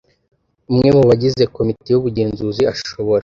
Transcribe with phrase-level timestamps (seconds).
[0.71, 3.19] Umwe mu bagize Komite y Ubugenzuzi ashobora